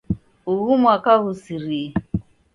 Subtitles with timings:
[0.51, 1.87] Ughu mwaka ghusirie.